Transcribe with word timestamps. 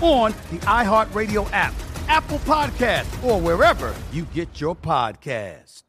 on 0.00 0.32
the 0.50 0.58
iHeartRadio 0.66 1.48
app, 1.52 1.74
Apple 2.08 2.38
Podcast, 2.40 3.24
or 3.24 3.40
wherever 3.40 3.94
you 4.12 4.24
get 4.34 4.60
your 4.60 4.76
podcast. 4.76 5.82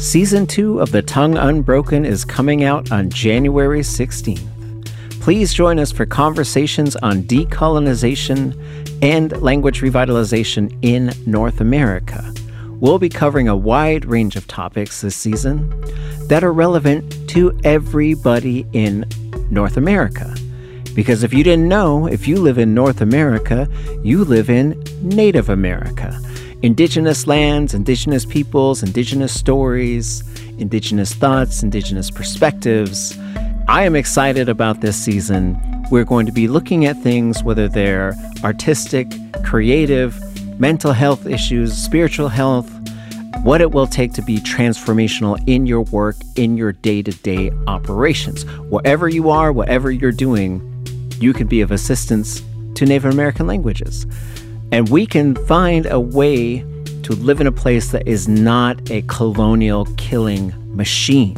Season 0.00 0.46
2 0.46 0.80
of 0.80 0.92
The 0.92 1.02
Tongue 1.02 1.36
Unbroken 1.36 2.06
is 2.06 2.24
coming 2.24 2.64
out 2.64 2.90
on 2.90 3.10
January 3.10 3.80
16th. 3.80 4.90
Please 5.20 5.52
join 5.52 5.78
us 5.78 5.92
for 5.92 6.06
conversations 6.06 6.96
on 6.96 7.22
decolonization 7.24 8.56
and 9.02 9.40
language 9.42 9.82
revitalization 9.82 10.74
in 10.80 11.12
North 11.26 11.60
America. 11.60 12.32
We'll 12.80 12.98
be 12.98 13.10
covering 13.10 13.46
a 13.46 13.56
wide 13.56 14.06
range 14.06 14.36
of 14.36 14.46
topics 14.46 15.02
this 15.02 15.14
season 15.14 15.68
that 16.28 16.42
are 16.42 16.52
relevant 16.52 17.28
to 17.28 17.58
everybody 17.62 18.66
in 18.72 19.04
North 19.50 19.76
America. 19.76 20.34
Because 20.94 21.22
if 21.22 21.34
you 21.34 21.44
didn't 21.44 21.68
know, 21.68 22.06
if 22.06 22.26
you 22.26 22.36
live 22.36 22.56
in 22.56 22.72
North 22.72 23.02
America, 23.02 23.68
you 24.02 24.24
live 24.24 24.48
in 24.48 24.82
Native 25.02 25.50
America 25.50 26.18
indigenous 26.62 27.26
lands, 27.26 27.72
indigenous 27.72 28.26
peoples, 28.26 28.82
indigenous 28.82 29.32
stories, 29.32 30.22
indigenous 30.58 31.14
thoughts, 31.14 31.62
indigenous 31.62 32.10
perspectives. 32.10 33.18
I 33.66 33.84
am 33.84 33.96
excited 33.96 34.48
about 34.48 34.82
this 34.82 35.02
season. 35.02 35.58
We're 35.90 36.04
going 36.04 36.26
to 36.26 36.32
be 36.32 36.48
looking 36.48 36.84
at 36.84 36.98
things, 36.98 37.42
whether 37.42 37.66
they're 37.66 38.14
artistic, 38.44 39.10
creative, 39.42 40.20
mental 40.60 40.92
health 40.92 41.26
issues, 41.26 41.76
spiritual 41.76 42.28
health, 42.28 42.70
what 43.42 43.62
it 43.62 43.72
will 43.72 43.86
take 43.86 44.12
to 44.12 44.22
be 44.22 44.36
transformational 44.36 45.42
in 45.48 45.66
your 45.66 45.80
work, 45.80 46.16
in 46.36 46.56
your 46.56 46.72
day 46.72 47.02
to 47.02 47.10
day 47.10 47.50
operations. 47.66 48.44
Wherever 48.68 49.08
you 49.08 49.30
are, 49.30 49.52
whatever 49.52 49.90
you're 49.90 50.12
doing, 50.12 50.60
you 51.18 51.32
can 51.32 51.46
be 51.46 51.62
of 51.62 51.70
assistance 51.70 52.42
to 52.74 52.84
Native 52.84 53.06
American 53.06 53.46
languages. 53.46 54.06
And 54.70 54.88
we 54.90 55.06
can 55.06 55.34
find 55.46 55.86
a 55.86 55.98
way 55.98 56.60
to 57.02 57.14
live 57.14 57.40
in 57.40 57.46
a 57.46 57.52
place 57.52 57.90
that 57.92 58.06
is 58.06 58.28
not 58.28 58.90
a 58.90 59.02
colonial 59.02 59.86
killing 59.96 60.52
machine. 60.76 61.36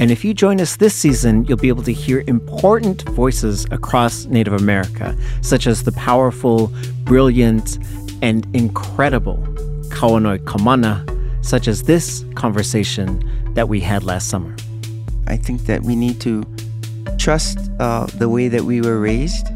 And 0.00 0.10
if 0.10 0.24
you 0.24 0.34
join 0.34 0.60
us 0.60 0.76
this 0.76 0.94
season, 0.94 1.44
you'll 1.44 1.58
be 1.58 1.68
able 1.68 1.84
to 1.84 1.92
hear 1.92 2.24
important 2.26 3.02
voices 3.10 3.66
across 3.70 4.24
Native 4.24 4.54
America, 4.54 5.16
such 5.42 5.66
as 5.66 5.84
the 5.84 5.92
powerful, 5.92 6.72
brilliant, 7.04 7.78
and 8.22 8.46
incredible 8.54 9.36
Kauanoe 9.90 10.38
Kamana, 10.44 11.04
such 11.44 11.68
as 11.68 11.82
this 11.82 12.24
conversation 12.34 13.22
that 13.54 13.68
we 13.68 13.80
had 13.80 14.04
last 14.04 14.28
summer. 14.28 14.54
I 15.26 15.36
think 15.36 15.66
that 15.66 15.82
we 15.82 15.94
need 15.96 16.20
to 16.22 16.44
trust 17.18 17.58
uh, 17.80 18.06
the 18.06 18.28
way 18.28 18.48
that 18.48 18.62
we 18.62 18.80
were 18.80 18.98
raised, 18.98 19.46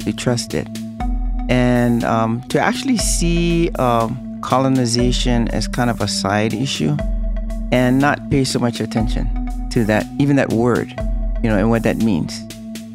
to 0.00 0.12
trust 0.12 0.54
it 0.54 0.68
and 1.48 2.04
um, 2.04 2.42
to 2.48 2.58
actually 2.58 2.96
see 2.96 3.70
um, 3.72 4.40
colonization 4.42 5.48
as 5.48 5.68
kind 5.68 5.90
of 5.90 6.00
a 6.00 6.08
side 6.08 6.54
issue 6.54 6.96
and 7.72 7.98
not 7.98 8.30
pay 8.30 8.44
so 8.44 8.58
much 8.58 8.80
attention 8.80 9.28
to 9.70 9.84
that, 9.84 10.06
even 10.18 10.36
that 10.36 10.50
word, 10.50 10.90
you 11.42 11.50
know, 11.50 11.58
and 11.58 11.68
what 11.68 11.82
that 11.82 11.96
means. 11.98 12.42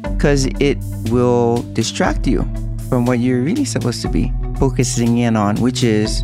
Because 0.02 0.46
it 0.58 0.78
will 1.10 1.62
distract 1.74 2.26
you 2.26 2.42
from 2.88 3.06
what 3.06 3.18
you're 3.18 3.42
really 3.42 3.64
supposed 3.64 4.02
to 4.02 4.08
be 4.08 4.32
focusing 4.60 5.16
in 5.16 5.36
on, 5.36 5.56
which 5.56 5.82
is 5.82 6.22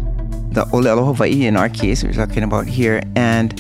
the 0.53 0.67
Olelo 0.73 1.07
Hawaii 1.07 1.47
in 1.47 1.57
our 1.57 1.71
case, 1.71 2.05
we're 2.05 2.13
talking 2.13 2.43
about 2.43 2.67
here, 2.67 3.03
and 3.17 3.53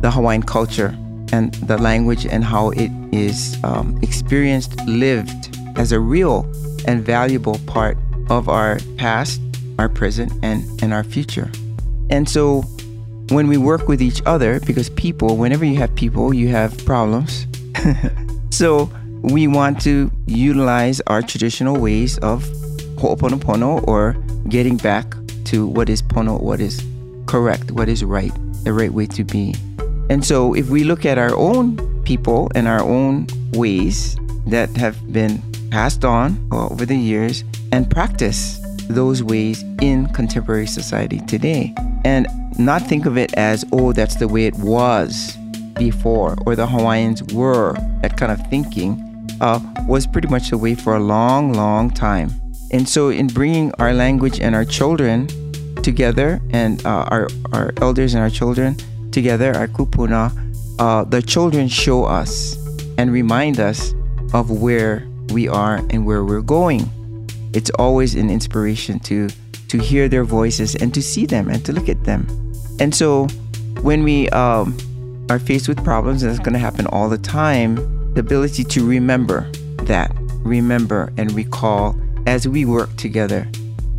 the 0.00 0.10
Hawaiian 0.10 0.42
culture 0.42 0.96
and 1.32 1.52
the 1.66 1.76
language 1.76 2.24
and 2.24 2.42
how 2.42 2.70
it 2.70 2.90
is 3.12 3.62
um, 3.62 3.98
experienced, 4.02 4.74
lived 4.86 5.56
as 5.76 5.92
a 5.92 6.00
real 6.00 6.50
and 6.86 7.04
valuable 7.04 7.58
part 7.66 7.98
of 8.30 8.48
our 8.48 8.78
past, 8.96 9.40
our 9.78 9.90
present, 9.90 10.32
and, 10.42 10.64
and 10.82 10.94
our 10.94 11.04
future. 11.04 11.50
And 12.08 12.26
so 12.26 12.62
when 13.28 13.48
we 13.48 13.58
work 13.58 13.86
with 13.86 14.00
each 14.00 14.22
other, 14.24 14.60
because 14.60 14.88
people, 14.90 15.36
whenever 15.36 15.66
you 15.66 15.76
have 15.76 15.94
people, 15.94 16.32
you 16.32 16.48
have 16.48 16.84
problems. 16.86 17.46
so 18.50 18.90
we 19.20 19.46
want 19.46 19.80
to 19.82 20.10
utilize 20.26 21.02
our 21.06 21.20
traditional 21.20 21.78
ways 21.78 22.18
of 22.18 22.42
ho'oponopono 23.02 23.86
or 23.86 24.16
getting 24.48 24.76
back 24.76 25.14
to 25.44 25.66
what 25.66 25.88
is 25.88 26.00
pono, 26.00 26.40
what 26.40 26.60
is 26.60 26.82
correct, 27.26 27.72
what 27.72 27.88
is 27.88 28.04
right, 28.04 28.32
the 28.64 28.72
right 28.72 28.92
way 28.92 29.06
to 29.06 29.24
be. 29.24 29.54
And 30.08 30.24
so 30.24 30.54
if 30.54 30.68
we 30.70 30.84
look 30.84 31.04
at 31.04 31.18
our 31.18 31.34
own 31.36 31.76
people 32.04 32.50
and 32.54 32.68
our 32.68 32.82
own 32.82 33.26
ways 33.52 34.16
that 34.46 34.70
have 34.76 34.96
been 35.12 35.42
passed 35.70 36.04
on 36.04 36.48
over 36.52 36.86
the 36.86 36.96
years, 36.96 37.44
and 37.72 37.90
practice 37.90 38.60
those 38.88 39.22
ways 39.22 39.64
in 39.80 40.06
contemporary 40.08 40.66
society 40.66 41.18
today 41.20 41.74
and 42.04 42.26
not 42.58 42.82
think 42.82 43.06
of 43.06 43.16
it 43.16 43.32
as, 43.34 43.64
oh, 43.72 43.92
that's 43.92 44.16
the 44.16 44.28
way 44.28 44.46
it 44.46 44.54
was 44.56 45.36
before 45.78 46.36
or 46.44 46.54
the 46.54 46.66
Hawaiians 46.66 47.22
were. 47.32 47.72
That 48.02 48.16
kind 48.18 48.30
of 48.30 48.46
thinking 48.48 49.26
uh, 49.40 49.58
was 49.88 50.06
pretty 50.06 50.28
much 50.28 50.50
the 50.50 50.58
way 50.58 50.74
for 50.74 50.94
a 50.94 51.00
long, 51.00 51.54
long 51.54 51.90
time. 51.90 52.41
And 52.72 52.88
so, 52.88 53.10
in 53.10 53.26
bringing 53.26 53.72
our 53.78 53.92
language 53.92 54.40
and 54.40 54.54
our 54.54 54.64
children 54.64 55.28
together, 55.82 56.40
and 56.50 56.84
uh, 56.86 57.04
our, 57.10 57.28
our 57.52 57.72
elders 57.80 58.14
and 58.14 58.22
our 58.22 58.30
children 58.30 58.76
together, 59.10 59.54
our 59.54 59.68
kupuna, 59.68 60.32
uh, 60.78 61.04
the 61.04 61.20
children 61.20 61.68
show 61.68 62.04
us 62.04 62.56
and 62.98 63.12
remind 63.12 63.60
us 63.60 63.92
of 64.32 64.50
where 64.50 65.06
we 65.30 65.48
are 65.48 65.76
and 65.90 66.06
where 66.06 66.24
we're 66.24 66.40
going. 66.40 66.88
It's 67.52 67.70
always 67.78 68.14
an 68.14 68.30
inspiration 68.30 68.98
to 69.00 69.28
to 69.68 69.78
hear 69.78 70.06
their 70.06 70.24
voices 70.24 70.74
and 70.74 70.92
to 70.92 71.00
see 71.00 71.24
them 71.24 71.48
and 71.48 71.64
to 71.64 71.72
look 71.72 71.88
at 71.88 72.04
them. 72.04 72.26
And 72.78 72.94
so 72.94 73.26
when 73.80 74.02
we 74.02 74.28
um, 74.28 74.76
are 75.30 75.38
faced 75.38 75.66
with 75.66 75.82
problems, 75.82 76.22
and 76.22 76.30
it's 76.30 76.40
going 76.40 76.52
to 76.52 76.58
happen 76.58 76.86
all 76.88 77.08
the 77.08 77.16
time, 77.16 77.76
the 78.12 78.20
ability 78.20 78.64
to 78.64 78.86
remember 78.86 79.50
that, 79.84 80.14
remember 80.44 81.10
and 81.16 81.32
recall 81.32 81.96
as 82.26 82.46
we 82.48 82.64
work 82.64 82.94
together, 82.96 83.48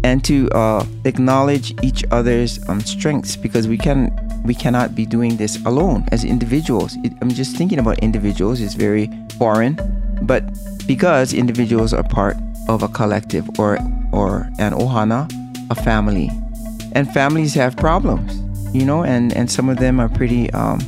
and 0.03 0.23
to 0.25 0.49
uh, 0.51 0.85
acknowledge 1.05 1.73
each 1.83 2.03
other's 2.11 2.59
um, 2.69 2.81
strengths 2.81 3.35
because 3.35 3.67
we 3.67 3.77
can 3.77 4.11
we 4.43 4.53
cannot 4.53 4.93
be 4.95 5.05
doing 5.05 5.37
this 5.37 5.63
alone 5.65 6.05
as 6.11 6.23
individuals. 6.23 6.95
It, 7.03 7.13
I'm 7.21 7.29
just 7.29 7.55
thinking 7.55 7.79
about 7.79 7.99
individuals; 7.99 8.61
it's 8.61 8.75
very 8.75 9.09
foreign, 9.37 9.79
but 10.21 10.43
because 10.87 11.33
individuals 11.33 11.93
are 11.93 12.03
part 12.03 12.37
of 12.67 12.83
a 12.83 12.87
collective 12.87 13.47
or 13.59 13.77
or 14.11 14.49
an 14.59 14.73
ohana, 14.73 15.31
a 15.69 15.75
family, 15.75 16.29
and 16.93 17.11
families 17.13 17.53
have 17.53 17.75
problems, 17.77 18.41
you 18.75 18.85
know, 18.85 19.03
and 19.03 19.33
and 19.33 19.49
some 19.49 19.69
of 19.69 19.77
them 19.77 19.99
are 19.99 20.09
pretty 20.09 20.51
um, 20.51 20.79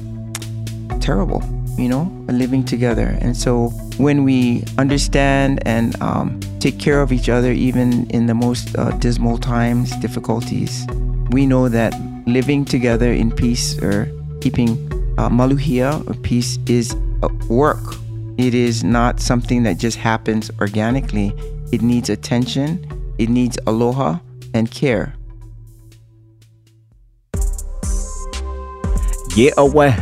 terrible, 1.05 1.43
you 1.77 1.87
know, 1.87 2.11
living 2.27 2.65
together. 2.65 3.15
And 3.21 3.37
so 3.37 3.69
when 3.97 4.23
we 4.23 4.63
understand 4.79 5.61
and 5.65 5.95
um, 6.01 6.39
take 6.59 6.79
care 6.79 6.99
of 6.99 7.11
each 7.11 7.29
other, 7.29 7.51
even 7.51 8.09
in 8.09 8.25
the 8.25 8.33
most 8.33 8.75
uh, 8.75 8.89
dismal 8.97 9.37
times, 9.37 9.95
difficulties, 9.97 10.87
we 11.29 11.45
know 11.45 11.69
that 11.69 11.93
living 12.25 12.65
together 12.65 13.13
in 13.13 13.31
peace 13.31 13.79
or 13.83 14.11
keeping 14.41 14.71
uh, 15.19 15.29
maluhia 15.29 16.01
or 16.09 16.15
peace 16.21 16.57
is 16.65 16.95
work. 17.49 17.83
It 18.37 18.55
is 18.55 18.83
not 18.83 19.19
something 19.19 19.61
that 19.63 19.77
just 19.77 19.97
happens 19.97 20.49
organically. 20.59 21.33
It 21.71 21.83
needs 21.83 22.09
attention, 22.09 22.83
it 23.19 23.29
needs 23.29 23.59
aloha 23.67 24.17
and 24.55 24.71
care. 24.71 25.13
Yeah, 29.35 29.51
away. 29.57 29.93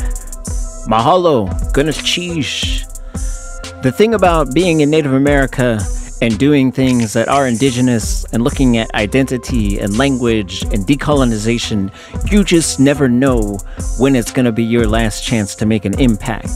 Mahalo, 0.87 1.47
goodness 1.71 2.01
cheese. 2.03 2.85
The 3.83 3.91
thing 3.91 4.13
about 4.15 4.53
being 4.53 4.81
in 4.81 4.89
Native 4.89 5.13
America 5.13 5.79
and 6.21 6.37
doing 6.37 6.73
things 6.73 7.13
that 7.13 7.29
are 7.29 7.47
indigenous 7.47 8.25
and 8.33 8.43
looking 8.43 8.75
at 8.77 8.93
identity 8.93 9.79
and 9.79 9.97
language 9.97 10.61
and 10.63 10.85
decolonization, 10.85 11.89
you 12.29 12.43
just 12.43 12.81
never 12.81 13.07
know 13.07 13.57
when 13.97 14.13
it's 14.13 14.31
going 14.31 14.45
to 14.45 14.51
be 14.51 14.63
your 14.63 14.85
last 14.85 15.23
chance 15.23 15.55
to 15.55 15.65
make 15.65 15.85
an 15.85 15.97
impact. 16.01 16.51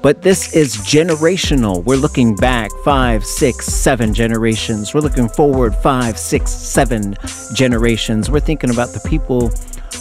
But 0.00 0.22
this 0.22 0.54
is 0.54 0.76
generational. 0.76 1.84
We're 1.84 1.96
looking 1.96 2.36
back 2.36 2.70
five, 2.84 3.24
six, 3.24 3.66
seven 3.66 4.14
generations. 4.14 4.94
We're 4.94 5.00
looking 5.00 5.28
forward 5.28 5.74
five, 5.74 6.16
six, 6.18 6.52
seven 6.52 7.16
generations. 7.52 8.30
We're 8.30 8.38
thinking 8.38 8.70
about 8.70 8.90
the 8.90 9.00
people 9.08 9.50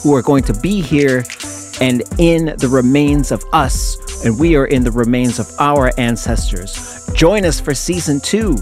who 0.04 0.14
are 0.14 0.22
going 0.22 0.44
to 0.44 0.54
be 0.54 0.82
here 0.82 1.24
and 1.82 2.04
in 2.18 2.56
the 2.58 2.68
remains 2.70 3.32
of 3.32 3.44
us, 3.54 4.26
and 4.26 4.38
we 4.40 4.56
are 4.56 4.66
in 4.66 4.84
the 4.84 4.92
remains 4.92 5.40
of 5.40 5.52
our 5.60 5.92
ancestors. 6.00 7.10
Join 7.14 7.46
us 7.46 7.60
for 7.60 7.74
season 7.74 8.20
two, 8.20 8.58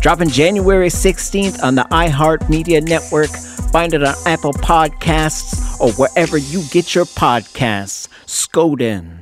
dropping 0.00 0.28
January 0.28 0.88
16th 0.88 1.62
on 1.62 1.74
the 1.74 1.84
iHeartMedia 1.84 2.86
Network. 2.86 3.30
Find 3.70 3.94
it 3.94 4.02
on 4.02 4.14
Apple 4.26 4.52
Podcasts 4.52 5.80
or 5.80 5.92
wherever 5.92 6.36
you 6.36 6.62
get 6.70 6.94
your 6.94 7.06
podcasts. 7.06 8.08
Skoden. 8.26 9.21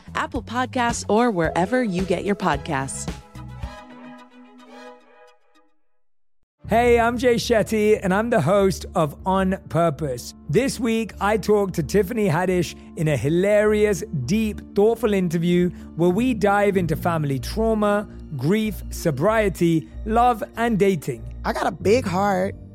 Apple 0.15 0.43
Podcasts, 0.43 1.05
or 1.09 1.31
wherever 1.31 1.83
you 1.83 2.03
get 2.03 2.25
your 2.25 2.35
podcasts. 2.35 3.11
Hey, 6.71 6.97
I'm 7.01 7.17
Jay 7.17 7.35
Shetty, 7.35 7.99
and 8.01 8.13
I'm 8.13 8.29
the 8.29 8.39
host 8.39 8.85
of 8.95 9.17
On 9.25 9.57
Purpose. 9.67 10.33
This 10.47 10.79
week, 10.79 11.11
I 11.19 11.35
talked 11.35 11.73
to 11.73 11.83
Tiffany 11.83 12.29
Haddish 12.29 12.75
in 12.95 13.09
a 13.09 13.17
hilarious, 13.17 14.05
deep, 14.25 14.61
thoughtful 14.73 15.13
interview 15.13 15.69
where 15.97 16.11
we 16.11 16.33
dive 16.33 16.77
into 16.77 16.95
family 16.95 17.39
trauma, 17.39 18.07
grief, 18.37 18.83
sobriety, 18.89 19.89
love, 20.05 20.41
and 20.55 20.79
dating. 20.79 21.35
I 21.43 21.51
got 21.51 21.67
a 21.67 21.71
big 21.71 22.05
heart 22.05 22.55